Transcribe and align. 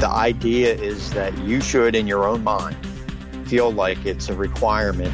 The 0.00 0.08
idea 0.08 0.74
is 0.74 1.10
that 1.10 1.36
you 1.40 1.60
should, 1.60 1.94
in 1.94 2.06
your 2.06 2.24
own 2.26 2.42
mind, 2.42 2.74
feel 3.46 3.70
like 3.70 4.06
it's 4.06 4.30
a 4.30 4.34
requirement 4.34 5.12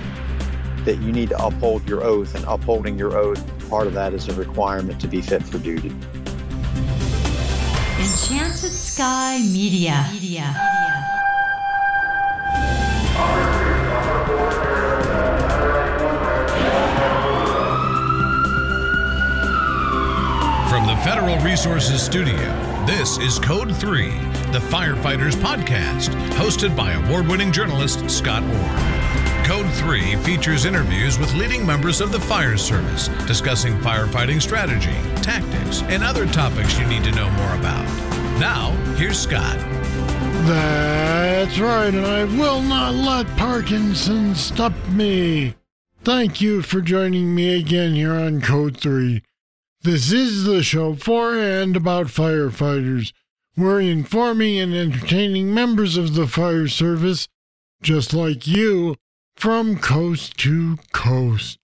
that 0.84 1.02
you 1.02 1.10
need 1.10 1.30
to 1.30 1.44
uphold 1.44 1.88
your 1.88 2.04
oath, 2.04 2.36
and 2.36 2.44
upholding 2.44 2.96
your 2.96 3.18
oath, 3.18 3.44
part 3.68 3.88
of 3.88 3.94
that 3.94 4.14
is 4.14 4.28
a 4.28 4.34
requirement 4.34 5.00
to 5.00 5.08
be 5.08 5.20
fit 5.20 5.42
for 5.42 5.58
duty. 5.58 5.88
Enchanted 7.98 8.70
Sky 8.70 9.40
Media. 9.52 10.08
Media. 10.12 10.54
From 20.68 20.86
the 20.86 20.96
Federal 21.02 21.38
Resources 21.38 22.00
Studio, 22.00 22.36
this 22.86 23.18
is 23.18 23.40
Code 23.40 23.74
3, 23.74 24.12
the 24.52 24.58
Firefighters 24.58 25.34
Podcast, 25.34 26.08
hosted 26.32 26.76
by 26.76 26.92
award 26.92 27.26
winning 27.26 27.50
journalist 27.50 28.08
Scott 28.08 28.42
Orr. 28.42 29.44
Code 29.44 29.70
3 29.74 30.16
features 30.16 30.64
interviews 30.64 31.18
with 31.18 31.34
leading 31.34 31.64
members 31.64 32.00
of 32.00 32.12
the 32.12 32.20
fire 32.20 32.56
service 32.56 33.08
discussing 33.26 33.74
firefighting 33.78 34.40
strategy, 34.40 34.96
tactics, 35.22 35.82
and 35.82 36.02
other 36.02 36.26
topics 36.26 36.78
you 36.78 36.86
need 36.86 37.04
to 37.04 37.12
know 37.12 37.30
more 37.30 37.54
about. 37.54 37.84
Now, 38.38 38.70
here's 38.96 39.18
Scott. 39.18 39.58
That's 40.46 41.58
right, 41.58 41.94
and 41.94 42.06
I 42.06 42.24
will 42.24 42.62
not 42.62 42.94
let 42.94 43.26
Parkinson 43.36 44.34
stop 44.34 44.72
me. 44.88 45.54
Thank 46.04 46.40
you 46.40 46.62
for 46.62 46.80
joining 46.80 47.34
me 47.34 47.58
again 47.58 47.94
here 47.94 48.14
on 48.14 48.40
Code 48.40 48.76
3. 48.76 49.22
This 49.82 50.12
is 50.12 50.44
the 50.44 50.62
show 50.62 50.94
for 50.94 51.36
and 51.36 51.76
about 51.76 52.06
firefighters. 52.06 53.12
We're 53.56 53.80
informing 53.80 54.58
and 54.58 54.74
entertaining 54.74 55.54
members 55.54 55.96
of 55.96 56.14
the 56.14 56.26
fire 56.26 56.68
service, 56.68 57.26
just 57.82 58.12
like 58.12 58.46
you, 58.46 58.96
from 59.34 59.78
coast 59.78 60.36
to 60.38 60.76
coast. 60.92 61.58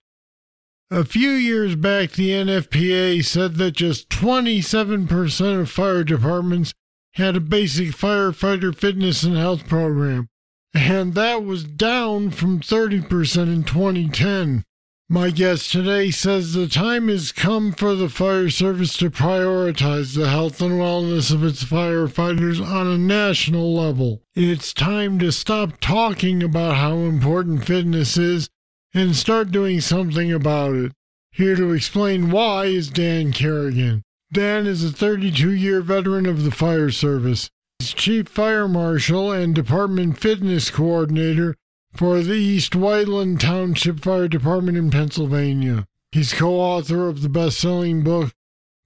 A 0.91 1.05
few 1.05 1.31
years 1.31 1.75
back, 1.77 2.13
the 2.13 2.31
NFPA 2.31 3.23
said 3.25 3.57
that 3.57 3.73
just 3.73 4.09
27% 4.09 5.61
of 5.61 5.70
fire 5.70 6.03
departments 6.05 6.73
had 7.15 7.37
a 7.37 7.41
basic 7.41 7.89
firefighter 7.89 8.75
fitness 8.75 9.23
and 9.23 9.37
health 9.37 9.69
program, 9.69 10.29
and 10.73 11.13
that 11.15 11.45
was 11.45 11.65
down 11.65 12.31
from 12.31 12.61
30% 12.61 13.53
in 13.53 13.65
2010. 13.65 14.65
My 15.13 15.29
guest 15.29 15.71
today 15.71 16.11
says 16.11 16.55
the 16.55 16.67
time 16.67 17.09
has 17.09 17.33
come 17.33 17.73
for 17.73 17.95
the 17.95 18.09
fire 18.09 18.49
service 18.49 18.97
to 18.97 19.11
prioritize 19.11 20.17
the 20.17 20.31
health 20.31 20.63
and 20.63 20.81
wellness 20.81 21.31
of 21.31 21.45
its 21.45 21.63
firefighters 21.63 22.67
on 22.67 22.87
a 22.87 22.97
national 22.97 23.75
level. 23.75 24.23
It's 24.35 24.73
time 24.73 25.19
to 25.19 25.31
stop 25.31 25.79
talking 25.83 26.43
about 26.43 26.77
how 26.77 26.95
important 26.95 27.67
fitness 27.67 28.17
is 28.17 28.49
and 28.95 29.15
start 29.15 29.51
doing 29.51 29.83
something 29.83 30.33
about 30.33 30.77
it. 30.77 30.93
Here 31.31 31.57
to 31.57 31.73
explain 31.73 32.31
why 32.31 32.65
is 32.65 32.89
Dan 32.89 33.33
Kerrigan. 33.33 34.01
Dan 34.33 34.67
is 34.67 34.83
a 34.83 34.91
32 34.91 35.51
year 35.51 35.83
veteran 35.83 36.25
of 36.25 36.43
the 36.43 36.51
fire 36.51 36.91
service. 36.91 37.51
He's 37.81 37.93
chief 37.93 38.29
fire 38.29 38.67
marshal 38.67 39.31
and 39.31 39.55
department 39.55 40.19
fitness 40.19 40.71
coordinator 40.71 41.55
for 41.95 42.21
the 42.21 42.35
East 42.35 42.75
Whiteland 42.75 43.41
Township 43.41 44.01
Fire 44.01 44.29
Department 44.29 44.79
in 44.79 44.91
Pennsylvania. 44.91 45.87
He's 46.11 46.33
co 46.33 46.55
author 46.55 47.09
of 47.09 47.23
the 47.23 47.29
best 47.29 47.59
selling 47.59 48.03
book, 48.03 48.33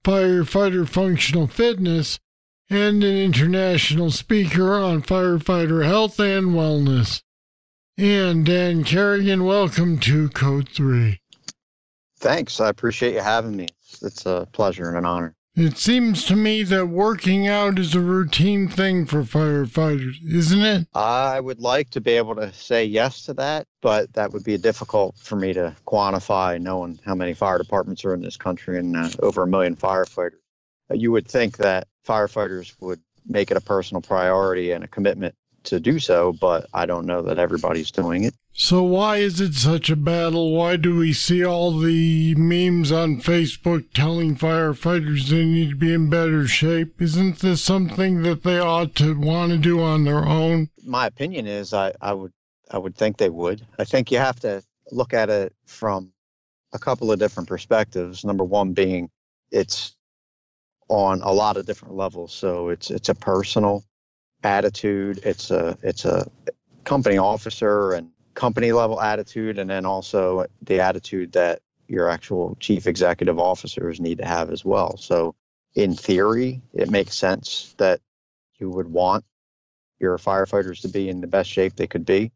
Firefighter 0.03 0.87
Functional 0.87 1.47
Fitness, 1.47 2.19
and 2.69 3.03
an 3.03 3.17
international 3.17 4.11
speaker 4.11 4.77
on 4.77 5.01
firefighter 5.01 5.85
health 5.85 6.19
and 6.19 6.47
wellness. 6.47 7.21
And 7.97 8.45
Dan 8.45 8.83
Kerrigan, 8.83 9.45
welcome 9.45 9.97
to 9.99 10.29
Code 10.29 10.69
3. 10.69 11.19
Thanks. 12.19 12.59
I 12.59 12.69
appreciate 12.69 13.13
you 13.13 13.21
having 13.21 13.55
me. 13.55 13.67
It's 14.01 14.25
a 14.25 14.47
pleasure 14.51 14.87
and 14.87 14.97
an 14.97 15.05
honor. 15.05 15.36
It 15.59 15.79
seems 15.79 16.23
to 16.25 16.35
me 16.35 16.61
that 16.61 16.85
working 16.85 17.47
out 17.47 17.79
is 17.79 17.95
a 17.95 17.99
routine 17.99 18.67
thing 18.67 19.07
for 19.07 19.23
firefighters, 19.23 20.17
isn't 20.23 20.61
it? 20.61 20.87
I 20.93 21.39
would 21.39 21.59
like 21.59 21.89
to 21.89 21.99
be 21.99 22.11
able 22.11 22.35
to 22.35 22.53
say 22.53 22.85
yes 22.85 23.23
to 23.23 23.33
that, 23.33 23.65
but 23.81 24.13
that 24.13 24.31
would 24.33 24.43
be 24.43 24.55
difficult 24.59 25.17
for 25.17 25.35
me 25.35 25.53
to 25.53 25.75
quantify 25.87 26.61
knowing 26.61 26.99
how 27.03 27.15
many 27.15 27.33
fire 27.33 27.57
departments 27.57 28.05
are 28.05 28.13
in 28.13 28.21
this 28.21 28.37
country 28.37 28.77
and 28.77 28.95
uh, 28.95 29.09
over 29.23 29.41
a 29.41 29.47
million 29.47 29.75
firefighters. 29.75 30.37
Uh, 30.91 30.93
you 30.93 31.11
would 31.11 31.27
think 31.27 31.57
that 31.57 31.87
firefighters 32.07 32.79
would 32.79 33.01
make 33.25 33.49
it 33.49 33.57
a 33.57 33.61
personal 33.61 34.01
priority 34.01 34.73
and 34.73 34.83
a 34.83 34.87
commitment 34.87 35.33
to 35.63 35.79
do 35.79 35.97
so, 35.97 36.33
but 36.33 36.67
I 36.71 36.85
don't 36.85 37.07
know 37.07 37.23
that 37.23 37.39
everybody's 37.39 37.89
doing 37.89 38.25
it. 38.25 38.35
So, 38.59 38.81
why 38.81 39.17
is 39.17 39.39
it 39.39 39.53
such 39.53 39.91
a 39.91 39.95
battle? 39.95 40.51
Why 40.51 40.77
do 40.77 40.95
we 40.95 41.13
see 41.13 41.45
all 41.45 41.77
the 41.77 42.33
memes 42.33 42.91
on 42.91 43.21
Facebook 43.21 43.93
telling 43.93 44.35
firefighters 44.35 45.29
they 45.29 45.45
need 45.45 45.69
to 45.69 45.75
be 45.75 45.93
in 45.93 46.09
better 46.09 46.47
shape? 46.47 46.99
Isn't 46.99 47.37
this 47.37 47.63
something 47.63 48.23
that 48.23 48.41
they 48.41 48.57
ought 48.57 48.95
to 48.95 49.15
want 49.15 49.51
to 49.51 49.59
do 49.59 49.79
on 49.79 50.05
their 50.05 50.25
own? 50.25 50.69
My 50.83 51.05
opinion 51.05 51.45
is 51.45 51.71
I, 51.71 51.93
I 52.01 52.13
would 52.13 52.33
I 52.71 52.79
would 52.79 52.95
think 52.95 53.17
they 53.17 53.29
would. 53.29 53.63
I 53.77 53.83
think 53.83 54.11
you 54.11 54.17
have 54.17 54.39
to 54.39 54.63
look 54.91 55.13
at 55.13 55.29
it 55.29 55.53
from 55.67 56.11
a 56.73 56.79
couple 56.79 57.11
of 57.11 57.19
different 57.19 57.47
perspectives. 57.47 58.25
Number 58.25 58.43
one 58.43 58.73
being 58.73 59.11
it's 59.51 59.95
on 60.89 61.21
a 61.21 61.31
lot 61.31 61.57
of 61.57 61.67
different 61.67 61.93
levels. 61.93 62.33
So 62.33 62.69
it's 62.69 62.89
it's 62.89 63.09
a 63.09 63.15
personal 63.15 63.83
attitude, 64.43 65.19
it's 65.23 65.51
a 65.51 65.77
it's 65.83 66.05
a 66.05 66.27
company 66.85 67.19
officer 67.19 67.93
and 67.93 68.09
company 68.37 68.71
level 68.71 69.01
attitude 69.01 69.57
and 69.57 69.67
then 69.67 69.83
also 69.83 70.45
the 70.61 70.79
attitude 70.79 71.31
that 71.31 71.59
your 71.87 72.07
actual 72.07 72.55
chief 72.59 72.85
executive 72.85 73.39
officers 73.39 73.99
need 73.99 74.19
to 74.19 74.25
have 74.25 74.51
as 74.51 74.63
well. 74.63 74.95
So, 74.97 75.33
in 75.73 75.95
theory, 75.95 76.61
it 76.73 76.89
makes 76.89 77.17
sense 77.17 77.73
that 77.77 77.99
you 78.59 78.69
would 78.69 78.87
want 78.87 79.25
your 79.99 80.17
firefighters 80.19 80.81
to 80.81 80.87
be 80.87 81.09
in 81.09 81.19
the 81.19 81.27
best 81.27 81.49
shape 81.49 81.75
they 81.75 81.87
could 81.87 82.05
be. 82.05 82.31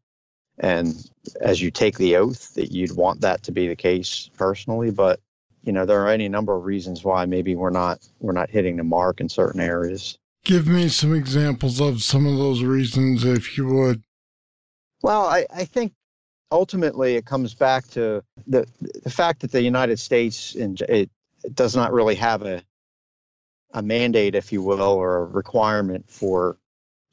And 0.58 0.94
as 1.40 1.62
you 1.62 1.70
take 1.70 1.96
the 1.98 2.16
oath, 2.16 2.54
that 2.54 2.72
you'd 2.72 2.96
want 2.96 3.20
that 3.20 3.44
to 3.44 3.52
be 3.52 3.68
the 3.68 3.76
case 3.76 4.28
personally. 4.36 4.90
But 4.90 5.20
you 5.62 5.72
know, 5.72 5.86
there 5.86 6.02
are 6.02 6.08
any 6.08 6.28
number 6.28 6.56
of 6.56 6.64
reasons 6.64 7.04
why 7.04 7.26
maybe 7.26 7.54
we're 7.54 7.70
not 7.70 8.00
we're 8.18 8.32
not 8.32 8.50
hitting 8.50 8.76
the 8.76 8.84
mark 8.84 9.20
in 9.20 9.28
certain 9.28 9.60
areas. 9.60 10.18
Give 10.44 10.66
me 10.66 10.88
some 10.88 11.14
examples 11.14 11.80
of 11.80 12.02
some 12.02 12.26
of 12.26 12.36
those 12.36 12.64
reasons, 12.64 13.24
if 13.24 13.56
you 13.56 13.66
would. 13.66 14.02
Well, 15.02 15.26
I, 15.26 15.46
I 15.52 15.64
think 15.64 15.92
ultimately 16.50 17.16
it 17.16 17.26
comes 17.26 17.54
back 17.54 17.88
to 17.88 18.22
the 18.46 18.66
the 19.02 19.10
fact 19.10 19.40
that 19.40 19.50
the 19.50 19.62
United 19.62 19.98
States 19.98 20.54
it, 20.54 20.80
it 20.82 21.10
does 21.54 21.74
not 21.74 21.92
really 21.92 22.14
have 22.14 22.42
a 22.42 22.62
a 23.72 23.82
mandate, 23.82 24.34
if 24.34 24.52
you 24.52 24.62
will, 24.62 24.82
or 24.82 25.18
a 25.18 25.24
requirement 25.24 26.08
for 26.10 26.58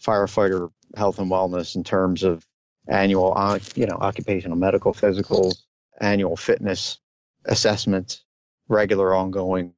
firefighter 0.02 0.70
health 0.96 1.20
and 1.20 1.32
wellness 1.32 1.76
in 1.76 1.84
terms 1.84 2.24
of 2.24 2.46
annual, 2.88 3.34
uh, 3.36 3.60
you 3.76 3.86
know, 3.86 3.96
occupational 3.96 4.58
medical 4.58 4.94
physicals, 4.94 5.64
annual 6.02 6.36
fitness 6.36 7.00
assessments, 7.46 8.24
regular 8.68 9.14
ongoing 9.16 9.74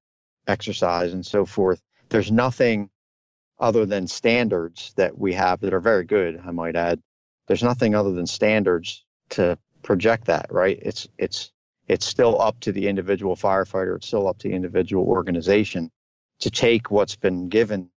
exercise, 0.47 1.13
and 1.13 1.25
so 1.25 1.45
forth. 1.45 1.81
There's 2.09 2.31
nothing 2.31 2.89
other 3.59 3.85
than 3.85 4.07
standards 4.07 4.93
that 4.95 5.17
we 5.17 5.33
have 5.33 5.59
that 5.59 5.73
are 5.73 5.79
very 5.79 6.03
good, 6.03 6.41
I 6.43 6.49
might 6.49 6.75
add, 6.75 6.99
there's 7.51 7.61
nothing 7.61 7.95
other 7.95 8.13
than 8.13 8.25
standards 8.25 9.03
to 9.31 9.57
project 9.83 10.27
that, 10.27 10.45
right? 10.51 10.79
It's 10.81 11.09
it's 11.17 11.51
it's 11.89 12.05
still 12.05 12.41
up 12.41 12.57
to 12.61 12.71
the 12.71 12.87
individual 12.87 13.35
firefighter. 13.35 13.97
It's 13.97 14.07
still 14.07 14.29
up 14.29 14.37
to 14.37 14.47
the 14.47 14.53
individual 14.53 15.03
organization 15.03 15.91
to 16.39 16.49
take 16.49 16.89
what's 16.89 17.17
been 17.17 17.49
given 17.49 17.89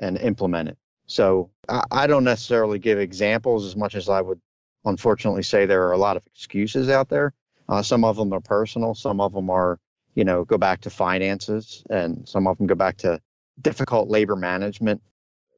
and 0.00 0.18
implement 0.18 0.70
it. 0.70 0.78
So 1.06 1.52
I, 1.68 1.84
I 1.92 2.06
don't 2.08 2.24
necessarily 2.24 2.80
give 2.80 2.98
examples 2.98 3.66
as 3.66 3.76
much 3.76 3.94
as 3.94 4.08
I 4.08 4.20
would 4.20 4.40
unfortunately 4.84 5.44
say 5.44 5.64
there 5.64 5.86
are 5.86 5.92
a 5.92 5.96
lot 5.96 6.16
of 6.16 6.26
excuses 6.26 6.88
out 6.88 7.08
there. 7.08 7.34
Uh, 7.68 7.82
some 7.82 8.02
of 8.02 8.16
them 8.16 8.32
are 8.32 8.40
personal. 8.40 8.96
Some 8.96 9.20
of 9.20 9.32
them 9.32 9.48
are, 9.48 9.78
you 10.16 10.24
know, 10.24 10.44
go 10.44 10.58
back 10.58 10.80
to 10.80 10.90
finances, 10.90 11.84
and 11.88 12.28
some 12.28 12.48
of 12.48 12.58
them 12.58 12.66
go 12.66 12.74
back 12.74 12.96
to 12.96 13.20
difficult 13.60 14.08
labor 14.08 14.34
management 14.34 15.00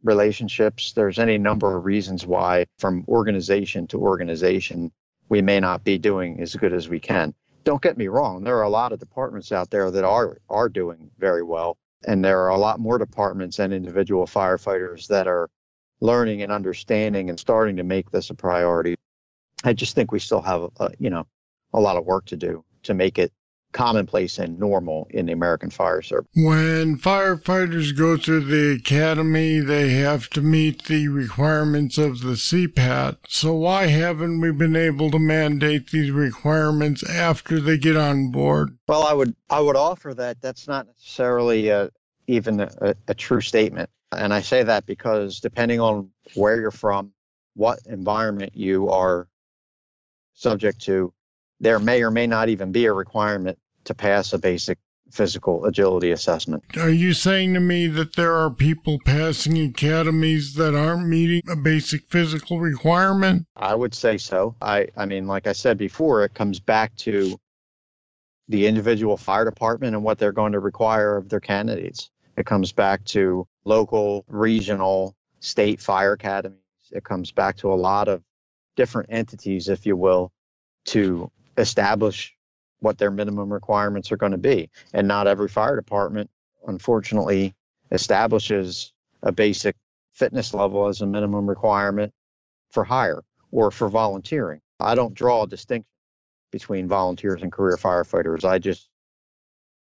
relationships. 0.05 0.93
There's 0.93 1.19
any 1.19 1.39
number 1.39 1.77
of 1.77 1.85
reasons 1.85 2.27
why, 2.27 2.67
from 2.79 3.05
organization 3.09 3.87
to 3.89 4.01
organization, 4.01 4.93
we 5.29 5.43
may 5.43 5.59
not 5.59 5.83
be 5.83 5.99
doing 5.99 6.41
as 6.41 6.55
good 6.55 6.73
as 6.73 6.89
we 6.89 7.01
can. 7.01 7.35
Don't 7.65 7.83
get 7.83 7.97
me 7.97 8.09
wrong, 8.09 8.45
there 8.45 8.59
are 8.59 8.63
a 8.63 8.69
lot 8.69 8.93
of 8.93 9.01
departments 9.01 9.51
out 9.51 9.71
there 9.71 9.91
that 9.91 10.05
are 10.05 10.39
are 10.51 10.69
doing 10.69 11.11
very 11.19 11.43
well, 11.43 11.79
and 12.07 12.23
there 12.23 12.41
are 12.41 12.51
a 12.51 12.59
lot 12.59 12.79
more 12.79 12.99
departments 12.99 13.59
and 13.59 13.73
individual 13.73 14.27
firefighters 14.27 15.07
that 15.09 15.27
are 15.27 15.49
learning 16.01 16.43
and 16.43 16.53
understanding 16.53 17.31
and 17.31 17.41
starting 17.41 17.77
to 17.77 17.83
make 17.83 18.11
this 18.11 18.29
a 18.29 18.35
priority. 18.35 18.95
I 19.65 19.73
just 19.73 19.95
think 19.95 20.13
we 20.13 20.19
still 20.19 20.43
have, 20.43 20.69
a, 20.79 20.91
you 20.99 21.09
know, 21.09 21.27
a 21.73 21.81
lot 21.81 21.97
of 21.97 22.05
work 22.05 22.27
to 22.27 22.37
do 22.37 22.63
to 22.83 22.93
make 22.93 23.19
it 23.19 23.33
commonplace 23.75 24.39
and 24.39 24.59
normal 24.59 25.07
in 25.11 25.27
the 25.27 25.33
American 25.33 25.69
fire 25.69 26.01
service. 26.01 26.31
When 26.35 26.97
firefighters 26.97 27.95
go 27.95 28.17
through 28.17 28.45
the 28.45 28.73
academy, 28.73 29.61
they 29.61 29.91
have 29.95 30.31
to 30.31 30.41
meet 30.41 30.85
the 30.85 31.09
requirements 31.09 31.99
of 31.99 32.21
the 32.21 32.35
CPAT. 32.35 33.19
So 33.29 33.53
why 33.53 33.89
haven't 33.89 34.41
we 34.41 34.53
been 34.53 34.77
able 34.77 35.11
to 35.11 35.19
mandate 35.19 35.91
these 35.91 36.11
requirements 36.11 37.03
after 37.03 37.61
they 37.61 37.77
get 37.77 37.97
on 37.97 38.31
board? 38.31 38.79
Well, 38.89 39.03
I 39.03 39.13
would 39.13 39.35
I 39.51 39.61
would 39.61 39.77
offer 39.77 40.15
that 40.15 40.41
that's 40.41 40.67
not 40.67 40.87
necessarily 40.87 41.71
uh, 41.71 41.85
a, 41.85 41.91
even 42.29 42.61
a, 42.61 42.95
a 43.09 43.15
true 43.15 43.41
statement, 43.41 43.91
and 44.13 44.33
I 44.33 44.41
say 44.41 44.63
that 44.63 44.87
because 44.87 45.41
depending 45.41 45.81
on 45.81 46.11
where 46.35 46.61
you're 46.61 46.71
from, 46.71 47.13
what 47.55 47.81
environment 47.87 48.53
you 48.55 48.89
are 48.89 49.29
subject 50.35 50.81
to, 50.83 51.13
there 51.61 51.79
may 51.79 52.03
or 52.03 52.11
may 52.11 52.27
not 52.27 52.49
even 52.49 52.73
be 52.73 52.87
a 52.87 52.93
requirement 52.93 53.59
to 53.85 53.95
pass 53.95 54.33
a 54.33 54.39
basic 54.39 54.79
physical 55.11 55.65
agility 55.65 56.11
assessment. 56.11 56.63
Are 56.77 56.91
you 56.91 57.13
saying 57.13 57.55
to 57.55 57.61
me 57.61 57.87
that 57.87 58.17
there 58.17 58.35
are 58.35 58.51
people 58.51 58.99
passing 59.05 59.59
academies 59.59 60.55
that 60.55 60.75
aren't 60.75 61.09
meeting 61.09 61.43
a 61.49 61.57
basic 61.57 62.07
physical 62.07 62.59
requirement? 62.59 63.47
I 63.57 63.75
would 63.75 63.95
say 63.95 64.19
so. 64.19 64.57
I, 64.61 64.89
I 64.97 65.07
mean, 65.07 65.27
like 65.27 65.47
I 65.47 65.53
said 65.53 65.79
before, 65.79 66.25
it 66.25 66.35
comes 66.35 66.59
back 66.59 66.97
to 66.97 67.39
the 68.49 68.67
individual 68.67 69.17
fire 69.17 69.45
department 69.45 69.95
and 69.95 70.05
what 70.05 70.19
they're 70.19 70.33
going 70.33 70.53
to 70.53 70.61
require 70.61 71.17
of 71.17 71.29
their 71.29 71.41
candidates. 71.41 72.11
It 72.37 72.47
comes 72.47 72.73
back 72.73 73.05
to 73.07 73.47
local, 73.65 74.25
regional, 74.29 75.15
state 75.41 75.81
fire 75.81 76.13
academies. 76.13 76.59
It 76.91 77.05
comes 77.05 77.31
back 77.31 77.57
to 77.59 77.73
a 77.73 77.75
lot 77.75 78.09
of 78.09 78.23
different 78.77 79.11
entities, 79.13 79.69
if 79.69 79.87
you 79.87 79.97
will, 79.97 80.33
to 80.87 81.31
establish 81.57 82.35
what 82.85 82.99
their 82.99 83.11
minimum 83.11 83.51
requirements 83.51 84.13
are 84.13 84.19
going 84.19 84.33
to 84.33 84.39
be. 84.39 84.69
And 84.93 85.09
not 85.09 85.27
every 85.27 85.49
fire 85.49 85.75
department, 85.75 86.31
unfortunately, 86.67 87.55
establishes 87.91 88.93
a 89.23 89.33
basic 89.33 89.75
fitness 90.13 90.53
level 90.53 90.87
as 90.87 91.01
a 91.01 91.07
minimum 91.07 91.49
requirement 91.49 92.13
for 92.71 92.85
hire 92.85 93.25
or 93.51 93.71
for 93.71 93.89
volunteering. 93.89 94.61
I 94.79 94.95
don't 94.95 95.15
draw 95.15 95.45
a 95.45 95.49
distinction 95.49 95.89
between 96.53 96.87
volunteers 96.87 97.43
and 97.43 97.51
career 97.51 97.77
firefighters. 97.77 98.45
I 98.45 98.59
just 98.59 98.89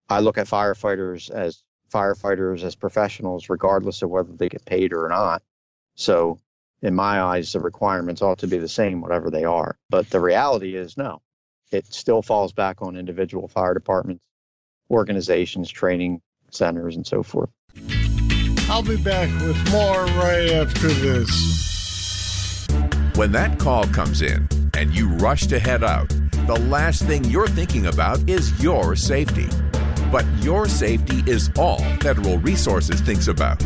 I 0.09 0.21
look 0.21 0.39
at 0.39 0.47
firefighters 0.47 1.31
as 1.31 1.63
firefighters 1.93 2.65
as 2.65 2.75
professionals 2.75 3.49
regardless 3.49 4.03
of 4.03 4.11
whether 4.11 4.33
they 4.33 4.49
get 4.49 4.65
paid 4.65 4.93
or 4.93 5.09
not. 5.09 5.43
So 5.95 6.41
in 6.81 6.95
my 6.95 7.21
eyes 7.21 7.53
the 7.53 7.61
requirements 7.61 8.23
ought 8.23 8.39
to 8.39 8.47
be 8.47 8.59
the 8.59 8.69
same 8.69 9.03
whatever 9.03 9.31
they 9.31 9.45
are. 9.45 9.79
But 9.91 10.09
the 10.09 10.21
reality 10.21 10.75
is 10.75 10.97
no 10.97 11.21
it 11.73 11.93
still 11.93 12.23
falls 12.23 12.53
back 12.53 12.83
on 12.83 12.97
individual 12.97 13.49
fire 13.49 13.75
departments, 13.75 14.23
organizations, 14.91 15.71
training 15.71 16.21
centers, 16.51 16.97
and 16.97 17.07
so 17.07 17.23
forth. 17.23 17.51
I'll 18.69 18.83
be 18.83 18.97
back 18.97 19.29
with 19.43 19.57
more 19.71 20.05
right 20.05 20.51
after 20.51 20.89
this. 20.89 22.67
When 23.17 23.31
that 23.33 23.59
call 23.59 23.87
comes 23.89 24.23
in 24.23 24.49
and 24.75 24.95
you 24.95 25.09
rush 25.09 25.47
to 25.47 25.59
head 25.59 25.85
out, 25.85 26.09
the 26.47 26.59
last 26.69 27.03
thing 27.05 27.25
you're 27.25 27.49
thinking 27.49 27.87
about 27.87 28.29
is 28.29 28.63
your 28.63 28.97
safety. 28.97 29.49
But 30.11 30.25
your 30.41 30.69
safety 30.69 31.23
is 31.31 31.51
all 31.59 31.79
Federal 32.01 32.39
Resources 32.39 33.01
thinks 33.01 33.29
about. 33.29 33.65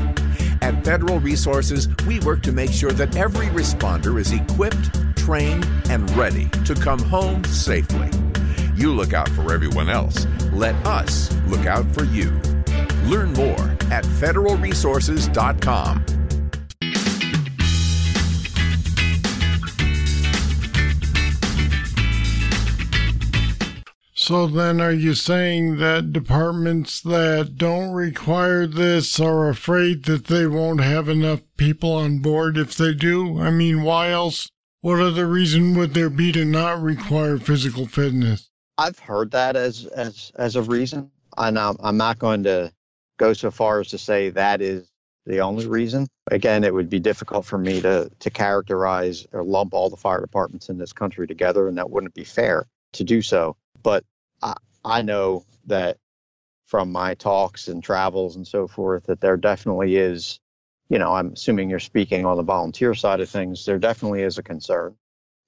At 0.63 0.85
Federal 0.85 1.21
Resources, 1.21 1.89
we 2.07 2.21
work 2.21 2.43
to 2.43 2.53
make 2.53 2.73
sure 2.73 2.93
that 2.93 3.17
every 3.17 3.47
responder 3.47 4.19
is 4.19 4.33
equipped 4.33 4.91
trained, 5.29 5.69
and 5.91 6.09
ready 6.17 6.49
to 6.65 6.75
come 6.75 7.01
home 7.01 7.45
safely. 7.45 8.09
You 8.75 8.95
look 8.95 9.13
out 9.13 9.29
for 9.29 9.53
everyone 9.53 9.91
else. 9.91 10.27
Let 10.55 10.75
us 10.87 11.31
look 11.49 11.67
out 11.67 11.85
for 11.93 12.05
you. 12.05 12.31
Learn 13.05 13.35
more 13.35 13.61
at 13.93 14.05
federalresources.com. 14.05 16.05
So 24.15 24.47
then 24.47 24.81
are 24.81 24.93
you 24.93 25.13
saying 25.13 25.77
that 25.77 26.15
departments 26.15 27.03
that 27.03 27.59
don't 27.59 27.93
require 27.93 28.67
this 28.67 29.21
are 29.21 29.51
afraid 29.51 30.07
that 30.07 30.29
they 30.29 30.47
won't 30.47 30.81
have 30.81 31.11
enough 31.11 31.43
people 31.59 31.93
on 31.93 32.21
board 32.21 32.57
if 32.57 32.75
they 32.75 32.95
do? 32.95 33.39
I 33.39 33.51
mean, 33.51 33.83
why 33.83 34.11
else 34.11 34.49
what 34.81 35.01
other 35.01 35.27
reason 35.27 35.77
would 35.77 35.95
there 35.95 36.11
be 36.11 36.33
to 36.33 36.45
not 36.45 36.81
require 36.81 37.39
physical 37.39 37.87
fitness? 37.87 38.51
I've 38.77 38.99
heard 38.99 39.33
that 39.33 39.57
as 39.57 39.87
as 39.87 40.31
as 40.37 40.57
a 40.57 40.63
reason, 40.63 41.11
and 41.37 41.59
I'm, 41.59 41.77
I'm 41.81 41.97
not 41.97 42.19
going 42.19 42.45
to 42.45 42.73
go 43.19 43.33
so 43.33 43.51
far 43.51 43.81
as 43.81 43.89
to 43.89 43.99
say 43.99 44.31
that 44.31 44.61
is 44.63 44.89
the 45.27 45.41
only 45.41 45.67
reason. 45.67 46.07
Again, 46.31 46.65
it 46.65 46.73
would 46.73 46.89
be 46.89 47.01
difficult 47.01 47.45
for 47.45 47.59
me 47.59 47.81
to 47.81 48.11
to 48.21 48.31
characterize 48.31 49.27
or 49.33 49.43
lump 49.43 49.75
all 49.75 49.91
the 49.91 49.97
fire 49.97 50.21
departments 50.21 50.69
in 50.69 50.79
this 50.79 50.93
country 50.93 51.27
together, 51.27 51.67
and 51.67 51.77
that 51.79 51.91
wouldn't 51.91 52.15
be 52.15 52.25
fair 52.25 52.67
to 52.93 53.05
do 53.05 53.21
so. 53.21 53.57
But 53.83 54.05
I, 54.43 54.55
I 54.85 55.03
know 55.03 55.45
that 55.67 55.99
from 56.67 56.93
my 56.93 57.15
talks 57.15 57.67
and 57.67 57.83
travels 57.83 58.37
and 58.37 58.47
so 58.47 58.69
forth 58.69 59.07
that 59.07 59.21
there 59.21 59.37
definitely 59.37 59.97
is 59.97 60.39
you 60.89 60.99
know, 60.99 61.15
I'm 61.15 61.33
assuming 61.33 61.71
you're 61.71 61.81
speaking 61.81 62.25
on 62.25 62.37
the 62.37 62.43
volunteer 62.43 62.95
side 62.95 63.21
of 63.21 63.29
things, 63.29 63.65
there 63.65 63.79
definitely 63.79 64.23
is 64.23 64.39
a 64.39 64.43
concern 64.43 64.97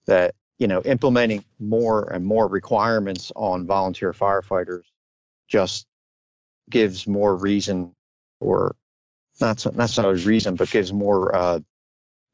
that, 0.07 0.35
you 0.59 0.67
know, 0.67 0.83
implementing 0.83 1.45
more 1.59 2.13
and 2.13 2.25
more 2.25 2.47
requirements 2.47 3.33
on 3.35 3.67
volunteer 3.67 4.13
firefighters 4.13 4.85
just 5.49 5.87
gives 6.69 7.07
more 7.07 7.35
reason 7.35 7.95
or 8.41 8.77
not 9.41 9.65
not 9.65 9.77
necessarily 9.77 10.23
reason, 10.25 10.55
but 10.55 10.71
gives 10.71 10.93
more 10.93 11.35
uh, 11.35 11.61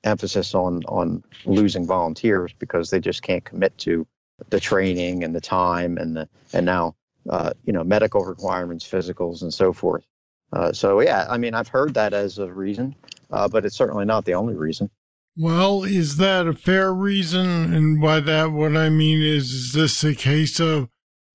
emphasis 0.05 0.55
on 0.55 0.83
on 0.85 1.23
losing 1.45 1.87
volunteers 1.87 2.53
because 2.59 2.91
they 2.91 3.01
just 3.01 3.23
can't 3.23 3.45
commit 3.45 3.77
to 3.79 4.07
the 4.51 4.61
training 4.61 5.25
and 5.25 5.35
the 5.35 5.41
time 5.41 5.99
and 5.99 6.17
the 6.17 6.29
and 6.53 6.67
now 6.67 6.95
uh, 7.29 7.53
you 7.65 7.73
know 7.73 7.85
medical 7.85 8.25
requirements, 8.25 8.89
physicals, 8.89 9.43
and 9.43 9.55
so 9.55 9.73
forth. 9.73 10.05
Uh, 10.53 10.73
so 10.73 11.01
yeah, 11.01 11.27
I 11.29 11.39
mean, 11.39 11.55
I've 11.55 11.69
heard 11.69 11.95
that 11.95 12.15
as 12.15 12.39
a 12.39 12.53
reason, 12.53 12.95
uh, 13.31 13.49
but 13.49 13.65
it's 13.65 13.77
certainly 13.77 14.05
not 14.05 14.25
the 14.25 14.35
only 14.35 14.55
reason. 14.55 14.91
Well, 15.37 15.85
is 15.85 16.17
that 16.17 16.47
a 16.47 16.55
fair 16.55 16.95
reason? 16.95 17.75
And 17.75 18.01
by 18.01 18.21
that, 18.21 18.53
what 18.53 18.77
I 18.77 18.89
mean 18.89 19.21
is, 19.21 19.53
is 19.53 19.73
this 19.73 20.03
a 20.03 20.15
case 20.15 20.59
of 20.61 20.89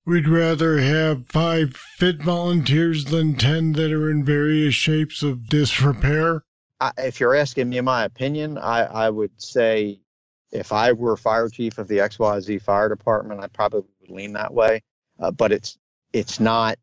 we'd 0.05 0.27
rather 0.27 0.79
have 0.79 1.27
five 1.27 1.75
fit 1.97 2.21
volunteers 2.23 3.05
than 3.05 3.35
10 3.35 3.73
that 3.73 3.91
are 3.91 4.09
in 4.09 4.25
various 4.25 4.73
shapes 4.73 5.21
of 5.21 5.49
disrepair? 5.49 6.43
I, 6.79 6.91
if 6.97 7.19
you're 7.19 7.35
asking 7.35 7.69
me 7.69 7.79
my 7.81 8.05
opinion, 8.05 8.57
I, 8.57 8.85
I 8.85 9.09
would 9.11 9.39
say 9.39 10.01
if 10.51 10.71
I 10.71 10.91
were 10.93 11.15
fire 11.15 11.47
chief 11.47 11.77
of 11.77 11.87
the 11.87 11.99
XYZ 11.99 12.61
fire 12.61 12.89
department, 12.89 13.41
I 13.41 13.47
probably 13.47 13.83
would 14.01 14.09
lean 14.09 14.33
that 14.33 14.51
way. 14.53 14.81
Uh, 15.19 15.29
but 15.29 15.51
it's 15.51 15.77
it's 16.11 16.39
not 16.39 16.77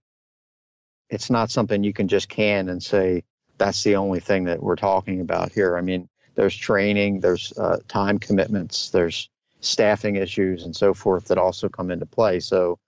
it's 1.10 1.30
not 1.30 1.50
something 1.50 1.84
you 1.84 1.92
can 1.92 2.08
just 2.08 2.28
can 2.28 2.68
and 2.68 2.82
say 2.82 3.24
that's 3.56 3.82
the 3.82 3.96
only 3.96 4.20
thing 4.20 4.44
that 4.44 4.62
we're 4.62 4.76
talking 4.76 5.20
about 5.20 5.52
here. 5.52 5.76
I 5.76 5.80
mean, 5.80 6.08
there's 6.34 6.56
training, 6.56 7.20
there's 7.20 7.52
uh, 7.58 7.78
time 7.88 8.18
commitments, 8.18 8.90
there's 8.90 9.28
staffing 9.60 10.16
issues, 10.16 10.64
and 10.64 10.74
so 10.74 10.94
forth 10.94 11.26
that 11.26 11.38
also 11.38 11.68
come 11.68 11.90
into 11.90 12.06
play. 12.06 12.38
So, 12.40 12.78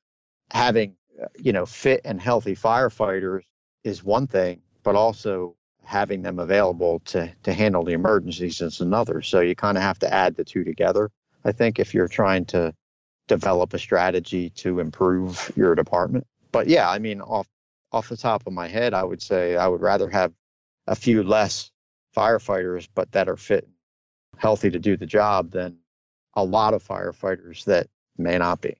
having 0.50 0.94
uh, 1.20 1.26
you 1.36 1.52
know 1.52 1.66
fit 1.66 2.02
and 2.04 2.20
healthy 2.20 2.54
firefighters 2.54 3.42
is 3.82 4.04
one 4.04 4.26
thing, 4.26 4.62
but 4.84 4.94
also 4.94 5.56
having 5.82 6.22
them 6.22 6.38
available 6.38 7.00
to 7.06 7.32
to 7.42 7.52
handle 7.52 7.82
the 7.82 7.92
emergencies 7.92 8.60
is 8.60 8.80
another. 8.80 9.22
So 9.22 9.40
you 9.40 9.56
kind 9.56 9.76
of 9.76 9.82
have 9.82 9.98
to 10.00 10.12
add 10.12 10.36
the 10.36 10.44
two 10.44 10.62
together. 10.62 11.10
I 11.44 11.52
think 11.52 11.80
if 11.80 11.94
you're 11.94 12.08
trying 12.08 12.44
to 12.46 12.72
develop 13.26 13.74
a 13.74 13.78
strategy 13.78 14.50
to 14.50 14.80
improve 14.80 15.52
your 15.56 15.74
department. 15.74 16.26
But 16.52 16.66
yeah, 16.68 16.90
I 16.90 16.98
mean, 16.98 17.20
off 17.20 17.46
off 17.92 18.08
the 18.08 18.16
top 18.16 18.46
of 18.46 18.52
my 18.52 18.68
head, 18.68 18.94
I 18.94 19.02
would 19.02 19.22
say 19.22 19.56
I 19.56 19.68
would 19.68 19.80
rather 19.80 20.08
have 20.08 20.32
a 20.86 20.94
few 20.94 21.22
less 21.22 21.70
firefighters, 22.16 22.88
but 22.94 23.12
that 23.12 23.28
are 23.28 23.36
fit, 23.36 23.68
healthy 24.36 24.70
to 24.70 24.78
do 24.78 24.96
the 24.96 25.06
job 25.06 25.50
than 25.50 25.78
a 26.34 26.44
lot 26.44 26.74
of 26.74 26.86
firefighters 26.86 27.64
that 27.64 27.88
may 28.16 28.38
not 28.38 28.60
be. 28.60 28.76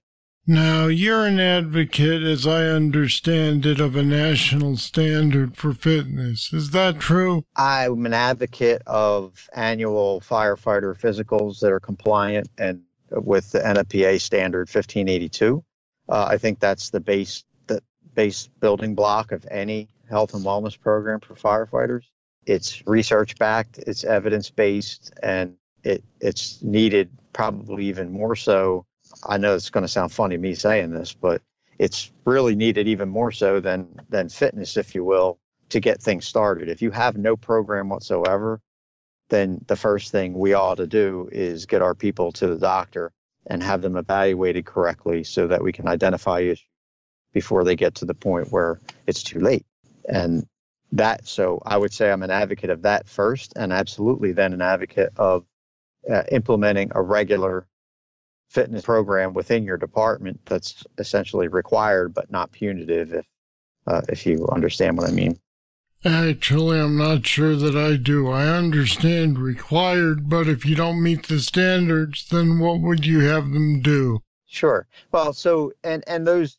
Now, 0.47 0.87
you're 0.87 1.27
an 1.27 1.39
advocate, 1.39 2.23
as 2.23 2.47
I 2.47 2.65
understand 2.65 3.67
it, 3.67 3.79
of 3.79 3.95
a 3.95 4.03
national 4.03 4.79
standard 4.79 5.57
for 5.57 5.73
fitness. 5.75 6.53
Is 6.53 6.71
that 6.71 6.99
true? 6.99 7.45
I'm 7.57 8.07
an 8.07 8.15
advocate 8.15 8.83
of 8.87 9.49
annual 9.55 10.21
firefighter 10.21 10.99
physicals 10.99 11.61
that 11.61 11.71
are 11.71 11.79
compliant 11.79 12.49
and 12.59 12.83
with 13.11 13.53
the 13.53 13.61
NFPA 13.61 14.21
standard 14.21 14.69
1582. 14.69 15.63
Uh, 16.09 16.27
I 16.29 16.39
think 16.39 16.59
that's 16.59 16.91
the 16.91 17.01
base 17.01 17.45
base 18.15 18.49
building 18.61 18.95
block 18.95 19.33
of 19.33 19.47
any 19.51 19.89
health 20.09 20.35
and 20.35 20.45
wellness 20.45 20.79
program 20.79 21.21
for 21.21 21.35
firefighters. 21.35 22.05
It's 22.47 22.87
research 22.87 23.37
backed, 23.39 23.79
it's 23.79 24.05
evidence 24.05 24.51
based, 24.51 25.13
and 25.23 25.57
it, 25.85 26.03
it's 26.21 26.63
needed 26.63 27.11
probably 27.33 27.87
even 27.87 28.13
more 28.13 28.37
so. 28.37 28.87
I 29.27 29.39
know 29.39 29.55
it's 29.55 29.71
going 29.71 29.83
to 29.83 29.89
sound 29.89 30.13
funny 30.13 30.37
me 30.37 30.55
saying 30.55 30.91
this, 30.91 31.15
but 31.15 31.43
it's 31.79 32.13
really 32.25 32.55
needed 32.55 32.89
even 32.89 33.09
more 33.09 33.33
so 33.33 33.61
than 33.61 33.89
than 34.09 34.29
fitness, 34.29 34.77
if 34.77 34.95
you 34.95 35.05
will, 35.05 35.39
to 35.71 35.81
get 35.81 36.03
things 36.03 36.27
started. 36.27 36.69
If 36.69 36.83
you 36.83 36.91
have 36.91 37.17
no 37.17 37.37
program 37.37 37.89
whatsoever, 37.89 38.61
then 39.29 39.65
the 39.67 39.77
first 39.77 40.13
thing 40.13 40.35
we 40.35 40.55
ought 40.55 40.77
to 40.77 40.87
do 40.87 41.29
is 41.33 41.67
get 41.67 41.83
our 41.83 41.95
people 41.95 42.33
to 42.33 42.47
the 42.49 42.59
doctor 42.59 43.13
and 43.47 43.63
have 43.63 43.81
them 43.83 43.97
evaluated 43.97 44.67
correctly 44.67 45.25
so 45.25 45.47
that 45.47 45.63
we 45.63 45.73
can 45.73 45.89
identify 45.89 46.41
issues 46.41 46.70
before 47.33 47.65
they 47.65 47.77
get 47.77 47.95
to 47.97 48.05
the 48.05 48.15
point 48.15 48.51
where 48.51 48.81
it's 49.07 49.23
too 49.23 49.41
late. 49.41 49.67
And 50.09 50.47
that, 50.93 51.27
so 51.27 51.63
I 51.65 51.77
would 51.77 51.93
say 51.93 52.11
I'm 52.11 52.23
an 52.23 52.31
advocate 52.31 52.71
of 52.71 52.83
that 52.83 53.09
first, 53.09 53.53
and 53.57 53.73
absolutely 53.73 54.33
then 54.33 54.53
an 54.53 54.63
advocate 54.63 55.13
of 55.17 55.45
uh, 56.11 56.23
implementing 56.33 56.91
a 56.95 57.03
regular 57.03 57.67
fitness 58.49 58.85
program 58.85 59.33
within 59.33 59.65
your 59.65 59.77
department 59.77 60.41
that's 60.45 60.85
essentially 60.99 61.47
required 61.47 62.13
but 62.13 62.31
not 62.33 62.51
punitive 62.51 63.15
if 63.15 63.27
uh, 63.87 64.01
if 64.09 64.27
you 64.27 64.47
understand 64.49 64.99
what 64.99 65.09
I 65.09 65.13
mean. 65.13 65.39
Actually, 66.05 66.81
I'm 66.81 66.97
not 66.97 67.27
sure 67.27 67.57
that 67.57 67.77
I 67.77 67.97
do. 67.97 68.31
I 68.31 68.47
understand 68.47 69.39
required, 69.39 70.29
but 70.29 70.49
if 70.49 70.65
you 70.65 70.75
don't 70.75 71.03
meet 71.03 71.27
the 71.27 71.41
standards, 71.41 72.27
then 72.29 72.59
what 72.59 72.81
would 72.81 73.05
you 73.05 73.21
have 73.21 73.51
them 73.51 73.81
do? 73.81 74.21
Sure. 74.47 74.87
Well, 75.13 75.33
so 75.33 75.73
and 75.85 76.03
and 76.07 76.27
those 76.27 76.59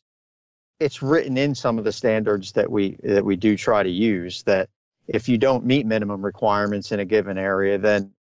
it's 0.82 1.02
written 1.02 1.36
in 1.36 1.54
some 1.54 1.78
of 1.78 1.84
the 1.84 1.92
standards 1.92 2.52
that 2.52 2.70
we 2.70 2.96
that 3.02 3.24
we 3.24 3.36
do 3.36 3.56
try 3.56 3.82
to 3.82 3.90
use 3.90 4.42
that 4.42 4.68
if 5.06 5.28
you 5.28 5.38
don't 5.38 5.64
meet 5.64 5.86
minimum 5.86 6.24
requirements 6.24 6.92
in 6.92 7.00
a 7.00 7.04
given 7.04 7.38
area, 7.38 7.78
then 7.78 8.12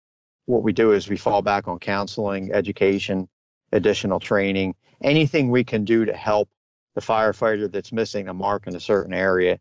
what 0.46 0.64
we 0.64 0.74
do 0.74 0.92
is 0.92 1.10
we 1.10 1.18
fall 1.18 1.42
back 1.42 1.68
on 1.68 1.80
counseling, 1.80 2.52
education, 2.54 3.28
additional 3.72 4.20
training, 4.20 4.76
anything 5.02 5.50
we 5.50 5.64
can 5.64 5.86
do 5.86 6.06
to 6.06 6.14
help 6.14 6.50
the 6.96 7.02
firefighter 7.02 7.72
that's 7.72 7.92
missing 7.92 8.28
a 8.28 8.34
mark 8.34 8.68
in 8.68 8.76
a 8.76 8.80
certain 8.80 9.14
area 9.14 9.60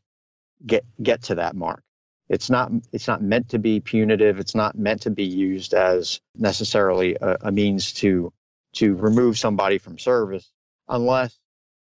get 0.67 0.85
get 1.03 1.23
to 1.23 1.37
that 1.37 1.57
mark. 1.57 1.83
It's 2.29 2.51
not 2.51 2.71
it's 2.93 3.09
not 3.09 3.23
meant 3.23 3.51
to 3.51 3.59
be 3.59 3.81
punitive. 3.81 4.39
It's 4.39 4.55
not 4.55 4.77
meant 4.77 5.03
to 5.03 5.11
be 5.11 5.25
used 5.25 5.73
as 5.73 6.21
necessarily 6.37 7.17
a, 7.21 7.37
a 7.43 7.53
means 7.53 7.93
to 7.95 8.33
to 8.75 8.95
remove 8.95 9.39
somebody 9.39 9.79
from 9.79 9.99
service, 9.99 10.51
unless 10.89 11.37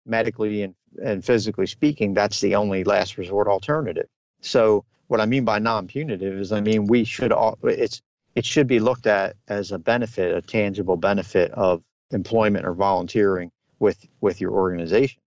medically 0.05 0.63
and, 0.63 0.75
and 1.03 1.23
physically 1.23 1.67
speaking, 1.67 2.13
that's 2.13 2.41
the 2.41 2.55
only 2.55 2.83
last 2.83 3.17
resort 3.17 3.47
alternative. 3.47 4.07
So 4.41 4.85
what 5.07 5.21
I 5.21 5.25
mean 5.25 5.45
by 5.45 5.59
non-punitive 5.59 6.39
is 6.39 6.51
I 6.51 6.61
mean 6.61 6.87
we 6.87 7.03
should 7.03 7.31
all 7.31 7.57
it's 7.63 8.01
it 8.35 8.45
should 8.45 8.67
be 8.67 8.79
looked 8.79 9.07
at 9.07 9.35
as 9.47 9.71
a 9.71 9.79
benefit, 9.79 10.35
a 10.35 10.41
tangible 10.41 10.97
benefit 10.97 11.51
of 11.51 11.83
employment 12.11 12.65
or 12.65 12.73
volunteering 12.73 13.51
with 13.79 14.07
with 14.21 14.41
your 14.41 14.51
organization 14.51 15.21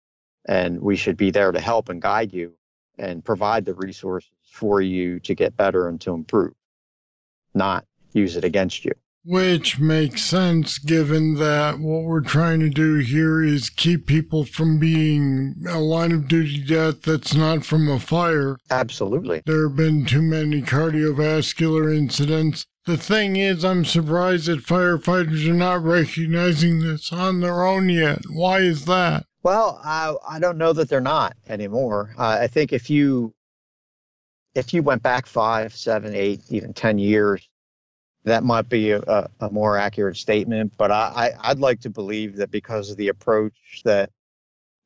and 0.46 0.82
we 0.82 0.96
should 0.96 1.18
be 1.18 1.32
there 1.32 1.52
to 1.52 1.60
help 1.60 1.90
and 1.90 2.02
guide 2.02 2.34
you 2.34 2.54
and 2.98 3.24
provide 3.24 3.66
the 3.66 3.74
resources 3.74 4.30
for 4.44 4.82
you 4.82 5.20
to 5.22 5.36
get 5.36 5.56
better 5.56 5.88
and 5.88 6.02
to 6.02 6.14
improve 6.14 6.54
not 7.54 7.86
use 8.14 8.36
it 8.36 8.44
against 8.44 8.86
you 8.86 8.94
which 9.24 9.80
makes 9.80 10.24
sense 10.24 10.78
given 10.80 11.36
that 11.36 11.80
what 11.80 12.04
we're 12.04 12.22
trying 12.22 12.60
to 12.60 12.70
do 12.70 12.96
here 12.96 13.44
is 13.44 13.70
keep 13.70 14.08
people 14.08 14.46
from 14.46 14.80
being 14.80 15.56
a 15.68 15.80
line 15.80 16.12
of 16.12 16.28
duty 16.28 16.64
death 16.64 17.02
that's 17.02 17.34
not 17.34 17.66
from 17.66 17.90
a 17.90 18.00
fire. 18.00 18.58
Absolutely. 18.72 19.42
There 19.46 19.68
have 19.68 19.78
been 19.78 20.06
too 20.06 20.22
many 20.22 20.62
cardiovascular 20.62 21.96
incidents 21.96 22.66
the 22.90 22.98
thing 22.98 23.36
is, 23.36 23.64
I'm 23.64 23.86
surprised 23.86 24.48
that 24.48 24.66
firefighters 24.66 25.48
are 25.48 25.54
not 25.54 25.84
recognizing 25.84 26.80
this 26.80 27.14
on 27.14 27.40
their 27.40 27.64
own 27.64 27.88
yet. 27.88 28.22
Why 28.32 28.62
is 28.62 28.86
that? 28.86 29.26
Well, 29.44 29.80
I, 29.84 30.16
I 30.28 30.40
don't 30.40 30.58
know 30.58 30.74
that 30.74 30.90
they're 30.90 31.00
not 31.00 31.38
anymore. 31.48 32.16
Uh, 32.18 32.40
I 32.42 32.48
think 32.48 32.74
if 32.74 32.90
you 32.90 33.36
if 34.56 34.74
you 34.74 34.82
went 34.82 35.04
back 35.04 35.28
five, 35.28 35.76
seven, 35.76 36.16
eight, 36.16 36.42
even 36.50 36.74
ten 36.74 36.98
years, 36.98 37.48
that 38.26 38.44
might 38.44 38.70
be 38.70 38.92
a, 38.92 39.30
a 39.40 39.50
more 39.50 39.78
accurate 39.78 40.18
statement. 40.18 40.74
But 40.78 40.92
I, 40.92 41.34
I, 41.40 41.50
would 41.50 41.60
like 41.60 41.82
to 41.82 41.90
believe 41.90 42.38
that 42.38 42.52
because 42.52 42.92
of 42.92 42.98
the 42.98 43.08
approach 43.08 43.82
that 43.86 44.12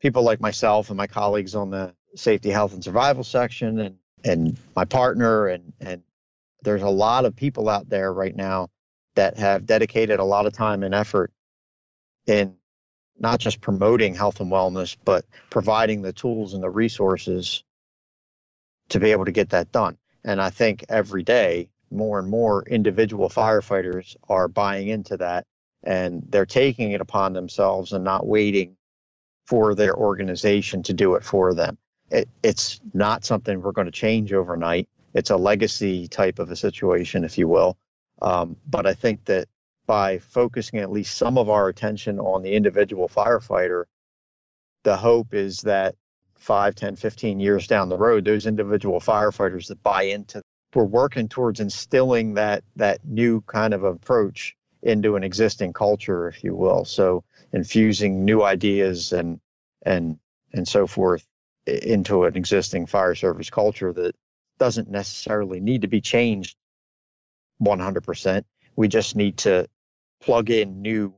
people 0.01 0.23
like 0.23 0.39
myself 0.39 0.89
and 0.89 0.97
my 0.97 1.07
colleagues 1.07 1.55
on 1.55 1.71
the 1.71 1.93
safety, 2.15 2.49
health, 2.49 2.73
and 2.73 2.83
survival 2.83 3.23
section, 3.23 3.79
and 3.79 3.97
and 4.23 4.57
my 4.75 4.85
partner 4.85 5.47
and 5.47 5.73
and 5.79 6.03
there's 6.61 6.81
a 6.81 6.89
lot 6.89 7.25
of 7.25 7.35
people 7.35 7.67
out 7.67 7.89
there 7.89 8.13
right 8.13 8.35
now 8.35 8.69
that 9.15 9.37
have 9.37 9.65
dedicated 9.65 10.19
a 10.19 10.23
lot 10.23 10.45
of 10.45 10.53
time 10.53 10.83
and 10.83 10.95
effort 10.95 11.31
in 12.25 12.55
not 13.19 13.39
just 13.39 13.61
promoting 13.61 14.15
health 14.15 14.39
and 14.39 14.51
wellness, 14.51 14.97
but 15.05 15.25
providing 15.49 16.01
the 16.01 16.13
tools 16.13 16.53
and 16.53 16.63
the 16.63 16.69
resources 16.69 17.63
to 18.89 18.99
be 18.99 19.11
able 19.11 19.25
to 19.25 19.31
get 19.31 19.49
that 19.49 19.71
done. 19.71 19.97
And 20.23 20.41
I 20.41 20.49
think 20.49 20.85
every 20.89 21.23
day, 21.23 21.69
more 21.93 22.19
and 22.19 22.29
more 22.29 22.63
individual 22.67 23.29
firefighters 23.29 24.15
are 24.29 24.47
buying 24.47 24.88
into 24.88 25.17
that 25.17 25.45
and 25.83 26.23
they're 26.29 26.45
taking 26.45 26.91
it 26.91 27.01
upon 27.01 27.33
themselves 27.33 27.93
and 27.93 28.03
not 28.03 28.25
waiting 28.25 28.75
for 29.45 29.75
their 29.75 29.95
organization 29.95 30.83
to 30.83 30.93
do 30.93 31.15
it 31.15 31.23
for 31.23 31.53
them. 31.53 31.77
It, 32.09 32.29
it's 32.41 32.79
not 32.93 33.25
something 33.25 33.62
we're 33.62 33.71
going 33.71 33.85
to 33.85 33.91
change 33.91 34.33
overnight 34.33 34.88
it's 35.13 35.29
a 35.29 35.38
legacy 35.38 36.07
type 36.07 36.39
of 36.39 36.51
a 36.51 36.55
situation, 36.55 37.23
if 37.23 37.38
you 37.38 37.47
will. 37.47 37.77
Um, 38.21 38.57
but 38.67 38.85
I 38.85 38.93
think 38.93 39.25
that 39.25 39.47
by 39.85 40.19
focusing 40.19 40.79
at 40.79 40.91
least 40.91 41.17
some 41.17 41.38
of 41.38 41.50
our 41.50 41.67
attention 41.67 42.19
on 42.19 42.41
the 42.41 42.53
individual 42.53 43.09
firefighter, 43.09 43.83
the 44.83 44.97
hope 44.97 45.33
is 45.33 45.62
that 45.62 45.95
5, 46.35 46.75
10, 46.75 46.95
15 46.95 47.39
years 47.39 47.67
down 47.67 47.89
the 47.89 47.97
road, 47.97 48.25
those 48.25 48.45
individual 48.47 49.00
firefighters 49.00 49.67
that 49.67 49.83
buy 49.83 50.03
into 50.03 50.41
we're 50.75 50.84
working 50.84 51.27
towards 51.27 51.60
instilling 51.60 52.36
that 52.36 52.63
that 52.75 53.06
new 53.06 53.42
kind 53.42 53.74
of 53.74 53.84
approach 53.84 54.56
into 54.82 55.15
an 55.15 55.24
existing 55.24 55.74
culture, 55.74 56.27
if 56.27 56.44
you 56.44 56.56
will. 56.56 56.86
So 56.86 57.24
infusing 57.51 58.25
new 58.25 58.44
ideas 58.44 59.13
and 59.13 59.39
and 59.86 60.20
and 60.53 60.68
so 60.68 60.88
forth 60.88 61.25
into 61.65 62.25
an 62.25 62.36
existing 62.36 62.86
fire 62.88 63.15
service 63.15 63.50
culture 63.50 63.94
that 63.94 64.15
doesn't 64.60 64.89
necessarily 64.89 65.60
need 65.60 65.82
to 65.82 65.88
be 65.88 66.01
changed 66.01 66.56
100%. 67.62 68.44
We 68.75 68.88
just 68.88 69.15
need 69.15 69.38
to 69.39 69.68
plug 70.22 70.50
in 70.50 70.82
new 70.82 71.13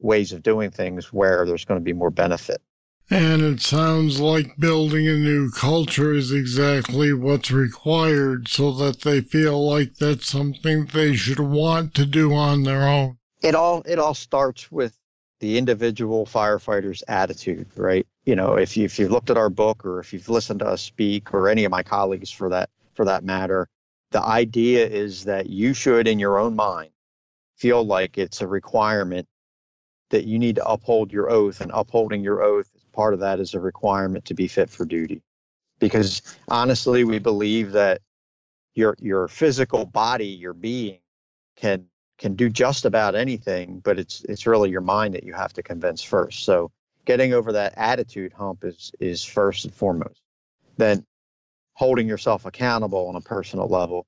ways 0.00 0.32
of 0.32 0.42
doing 0.42 0.70
things 0.70 1.12
where 1.12 1.44
there's 1.46 1.64
going 1.64 1.80
to 1.80 1.84
be 1.84 1.92
more 1.92 2.10
benefit. 2.10 2.60
And 3.10 3.40
it 3.40 3.60
sounds 3.60 4.20
like 4.20 4.58
building 4.58 5.08
a 5.08 5.14
new 5.14 5.50
culture 5.50 6.12
is 6.12 6.30
exactly 6.30 7.14
what's 7.14 7.50
required 7.50 8.48
so 8.48 8.70
that 8.72 9.00
they 9.00 9.22
feel 9.22 9.66
like 9.66 9.94
that's 9.96 10.26
something 10.26 10.84
they 10.84 11.16
should 11.16 11.40
want 11.40 11.94
to 11.94 12.04
do 12.04 12.34
on 12.34 12.64
their 12.64 12.86
own. 12.86 13.16
It 13.40 13.54
all 13.54 13.82
it 13.86 13.98
all 13.98 14.12
starts 14.12 14.70
with 14.70 14.94
the 15.40 15.56
individual 15.56 16.26
firefighter's 16.26 17.02
attitude, 17.08 17.68
right? 17.76 18.06
You 18.26 18.36
know, 18.36 18.56
if 18.56 18.76
you 18.76 18.84
if 18.84 18.98
you've 18.98 19.10
looked 19.10 19.30
at 19.30 19.38
our 19.38 19.48
book 19.48 19.86
or 19.86 20.00
if 20.00 20.12
you've 20.12 20.28
listened 20.28 20.60
to 20.60 20.66
us 20.66 20.82
speak 20.82 21.32
or 21.32 21.48
any 21.48 21.64
of 21.64 21.70
my 21.70 21.82
colleagues 21.82 22.30
for 22.30 22.50
that 22.50 22.68
for 22.92 23.06
that 23.06 23.24
matter, 23.24 23.68
the 24.10 24.22
idea 24.22 24.86
is 24.86 25.24
that 25.24 25.48
you 25.48 25.72
should 25.72 26.06
in 26.06 26.18
your 26.18 26.38
own 26.38 26.54
mind 26.54 26.90
feel 27.56 27.86
like 27.86 28.18
it's 28.18 28.42
a 28.42 28.46
requirement 28.46 29.26
that 30.10 30.26
you 30.26 30.38
need 30.38 30.56
to 30.56 30.68
uphold 30.68 31.10
your 31.10 31.30
oath 31.30 31.62
and 31.62 31.70
upholding 31.72 32.22
your 32.22 32.42
oath 32.42 32.70
part 32.98 33.14
of 33.14 33.20
that 33.20 33.38
is 33.38 33.54
a 33.54 33.60
requirement 33.60 34.24
to 34.24 34.34
be 34.34 34.48
fit 34.48 34.68
for 34.68 34.84
duty 34.84 35.22
because 35.78 36.20
honestly 36.48 37.04
we 37.04 37.18
believe 37.20 37.70
that 37.72 38.00
your 38.74 38.96
your 38.98 39.28
physical 39.28 39.86
body 39.86 40.26
your 40.26 40.52
being 40.52 40.98
can 41.56 41.86
can 42.18 42.34
do 42.34 42.50
just 42.50 42.84
about 42.84 43.14
anything, 43.14 43.80
but 43.80 43.98
it's 43.98 44.24
it's 44.24 44.46
really 44.46 44.70
your 44.70 44.80
mind 44.80 45.14
that 45.14 45.24
you 45.24 45.32
have 45.32 45.52
to 45.54 45.62
convince 45.62 46.02
first. 46.02 46.44
So 46.44 46.70
getting 47.04 47.32
over 47.32 47.52
that 47.52 47.74
attitude 47.76 48.32
hump 48.32 48.64
is 48.64 48.92
is 49.00 49.24
first 49.24 49.64
and 49.64 49.74
foremost. 49.74 50.20
Then 50.76 51.06
holding 51.74 52.08
yourself 52.08 52.44
accountable 52.44 53.06
on 53.08 53.14
a 53.14 53.20
personal 53.20 53.68
level 53.68 54.04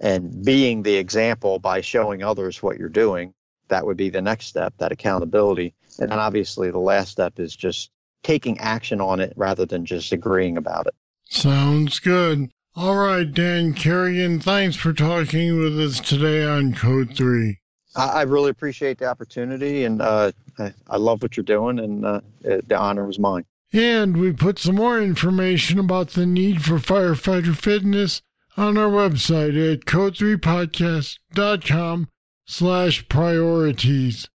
and 0.00 0.44
being 0.44 0.82
the 0.82 0.96
example 0.96 1.58
by 1.58 1.80
showing 1.80 2.22
others 2.22 2.62
what 2.62 2.78
you're 2.78 2.88
doing. 2.90 3.32
That 3.68 3.86
would 3.86 3.96
be 3.96 4.10
the 4.10 4.22
next 4.22 4.46
step, 4.46 4.74
that 4.78 4.92
accountability. 4.92 5.74
And 5.98 6.10
then 6.10 6.18
obviously 6.18 6.70
the 6.70 6.78
last 6.78 7.10
step 7.10 7.40
is 7.40 7.56
just 7.56 7.90
taking 8.22 8.58
action 8.58 9.00
on 9.00 9.20
it 9.20 9.32
rather 9.36 9.66
than 9.66 9.84
just 9.84 10.12
agreeing 10.12 10.56
about 10.56 10.86
it. 10.86 10.94
Sounds 11.24 11.98
good. 11.98 12.50
All 12.74 12.96
right, 12.96 13.32
Dan 13.32 13.72
Kerrigan, 13.72 14.40
thanks 14.40 14.76
for 14.76 14.92
talking 14.92 15.58
with 15.58 15.80
us 15.80 15.98
today 15.98 16.44
on 16.44 16.74
Code 16.74 17.16
3. 17.16 17.58
I, 17.96 18.22
really 18.22 18.50
appreciate 18.50 18.98
the 18.98 19.06
opportunity, 19.06 19.84
and 19.84 20.02
uh, 20.02 20.32
I, 20.58 20.98
love 20.98 21.22
what 21.22 21.38
you're 21.38 21.44
doing, 21.44 21.78
and 21.78 22.04
uh, 22.04 22.20
the 22.42 22.76
honor 22.76 23.06
was 23.06 23.18
mine. 23.18 23.46
And 23.72 24.18
we 24.18 24.32
put 24.32 24.58
some 24.58 24.74
more 24.74 25.00
information 25.00 25.78
about 25.78 26.10
the 26.10 26.26
need 26.26 26.62
for 26.62 26.74
firefighter 26.74 27.56
fitness 27.56 28.20
on 28.56 28.76
our 28.76 28.90
website 28.90 29.72
at 29.72 29.86
code3podcast.com 29.86 32.08
slash 32.46 33.08
priorities. 33.08 34.28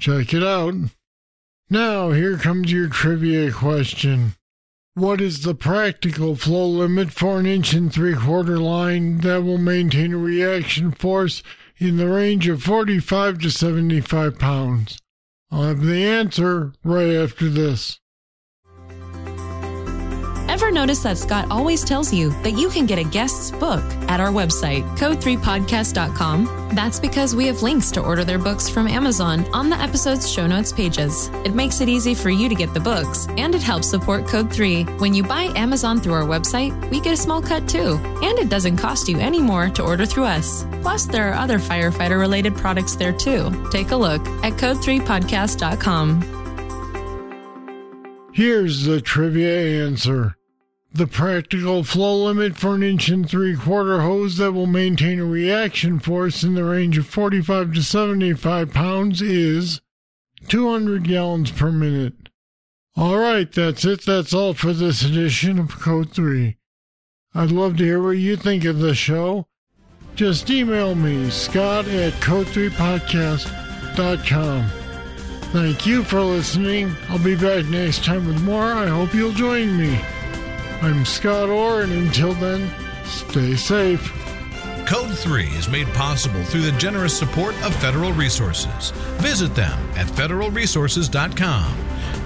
Check 0.00 0.32
it 0.34 0.42
out. 0.42 0.74
Now, 1.72 2.10
here 2.10 2.36
comes 2.36 2.70
your 2.70 2.86
trivia 2.86 3.50
question. 3.50 4.34
What 4.92 5.22
is 5.22 5.42
the 5.42 5.54
practical 5.54 6.36
flow 6.36 6.68
limit 6.68 7.10
for 7.12 7.40
an 7.40 7.46
inch 7.46 7.72
and 7.72 7.90
three 7.90 8.14
quarter 8.14 8.58
line 8.58 9.20
that 9.20 9.42
will 9.42 9.56
maintain 9.56 10.12
a 10.12 10.18
reaction 10.18 10.90
force 10.90 11.42
in 11.78 11.96
the 11.96 12.10
range 12.10 12.46
of 12.46 12.62
45 12.62 13.38
to 13.38 13.50
75 13.50 14.38
pounds? 14.38 14.98
I'll 15.50 15.62
have 15.62 15.80
the 15.80 16.04
answer 16.04 16.74
right 16.84 17.14
after 17.14 17.48
this. 17.48 18.01
Ever 20.62 20.70
notice 20.70 21.02
that 21.02 21.18
Scott 21.18 21.48
always 21.50 21.82
tells 21.82 22.14
you 22.14 22.30
that 22.44 22.52
you 22.52 22.68
can 22.68 22.86
get 22.86 22.96
a 22.96 23.02
guest's 23.02 23.50
book 23.50 23.82
at 24.08 24.20
our 24.20 24.28
website, 24.28 24.84
code3podcast.com? 24.96 26.70
That's 26.72 27.00
because 27.00 27.34
we 27.34 27.46
have 27.46 27.62
links 27.62 27.90
to 27.90 28.00
order 28.00 28.22
their 28.22 28.38
books 28.38 28.68
from 28.68 28.86
Amazon 28.86 29.44
on 29.52 29.70
the 29.70 29.76
episode's 29.80 30.30
show 30.30 30.46
notes 30.46 30.70
pages. 30.70 31.30
It 31.44 31.56
makes 31.56 31.80
it 31.80 31.88
easy 31.88 32.14
for 32.14 32.30
you 32.30 32.48
to 32.48 32.54
get 32.54 32.72
the 32.74 32.78
books, 32.78 33.26
and 33.36 33.56
it 33.56 33.60
helps 33.60 33.90
support 33.90 34.28
Code 34.28 34.52
3. 34.52 34.84
When 34.98 35.12
you 35.12 35.24
buy 35.24 35.52
Amazon 35.56 36.00
through 36.00 36.14
our 36.14 36.22
website, 36.22 36.72
we 36.90 37.00
get 37.00 37.12
a 37.12 37.16
small 37.16 37.42
cut 37.42 37.68
too, 37.68 37.98
and 38.22 38.38
it 38.38 38.48
doesn't 38.48 38.76
cost 38.76 39.08
you 39.08 39.18
any 39.18 39.40
more 39.40 39.68
to 39.70 39.82
order 39.82 40.06
through 40.06 40.26
us. 40.26 40.64
Plus, 40.80 41.06
there 41.06 41.28
are 41.28 41.34
other 41.34 41.58
firefighter 41.58 42.20
related 42.20 42.54
products 42.54 42.94
there 42.94 43.12
too. 43.12 43.50
Take 43.72 43.90
a 43.90 43.96
look 43.96 44.24
at 44.44 44.52
code3podcast.com. 44.52 46.22
Here's 48.32 48.84
the 48.84 49.00
trivia 49.00 49.84
answer. 49.84 50.36
The 50.94 51.06
practical 51.06 51.84
flow 51.84 52.26
limit 52.26 52.54
for 52.56 52.74
an 52.74 52.82
inch 52.82 53.08
and 53.08 53.26
three 53.28 53.56
quarter 53.56 54.02
hose 54.02 54.36
that 54.36 54.52
will 54.52 54.66
maintain 54.66 55.20
a 55.20 55.24
reaction 55.24 55.98
force 55.98 56.42
in 56.42 56.54
the 56.54 56.64
range 56.64 56.98
of 56.98 57.06
45 57.06 57.72
to 57.74 57.82
75 57.82 58.74
pounds 58.74 59.22
is 59.22 59.80
200 60.48 61.04
gallons 61.04 61.50
per 61.50 61.72
minute. 61.72 62.28
All 62.94 63.16
right, 63.16 63.50
that's 63.50 63.86
it. 63.86 64.04
That's 64.04 64.34
all 64.34 64.52
for 64.52 64.74
this 64.74 65.02
edition 65.02 65.58
of 65.58 65.80
Code 65.80 66.12
3. 66.12 66.58
I'd 67.34 67.50
love 67.50 67.78
to 67.78 67.84
hear 67.84 68.02
what 68.02 68.18
you 68.18 68.36
think 68.36 68.66
of 68.66 68.80
the 68.80 68.94
show. 68.94 69.46
Just 70.14 70.50
email 70.50 70.94
me, 70.94 71.30
scott 71.30 71.88
at 71.88 72.12
code3podcast.com. 72.14 74.70
Thank 75.52 75.86
you 75.86 76.04
for 76.04 76.20
listening. 76.20 76.94
I'll 77.08 77.18
be 77.18 77.34
back 77.34 77.64
next 77.66 78.04
time 78.04 78.26
with 78.26 78.42
more. 78.42 78.72
I 78.72 78.88
hope 78.88 79.14
you'll 79.14 79.32
join 79.32 79.78
me. 79.78 79.98
I'm 80.82 81.04
Scott 81.04 81.48
Orr, 81.48 81.82
and 81.82 81.92
until 81.92 82.32
then, 82.32 82.68
stay 83.04 83.54
safe. 83.54 84.12
Code 84.84 85.16
3 85.16 85.44
is 85.44 85.68
made 85.68 85.86
possible 85.94 86.42
through 86.42 86.62
the 86.62 86.72
generous 86.72 87.16
support 87.16 87.54
of 87.62 87.72
Federal 87.76 88.12
Resources. 88.12 88.90
Visit 89.18 89.54
them 89.54 89.78
at 89.94 90.08
federalresources.com. 90.08 91.76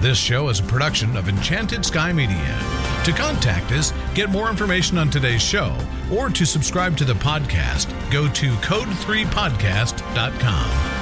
This 0.01 0.17
show 0.17 0.49
is 0.49 0.59
a 0.59 0.63
production 0.63 1.15
of 1.15 1.29
Enchanted 1.29 1.85
Sky 1.85 2.11
Media. 2.11 2.59
To 3.05 3.11
contact 3.11 3.71
us, 3.73 3.93
get 4.15 4.31
more 4.31 4.49
information 4.49 4.97
on 4.97 5.11
today's 5.11 5.43
show, 5.43 5.77
or 6.11 6.29
to 6.29 6.43
subscribe 6.43 6.97
to 6.97 7.05
the 7.05 7.13
podcast, 7.13 7.93
go 8.11 8.27
to 8.29 8.49
code3podcast.com. 8.53 10.96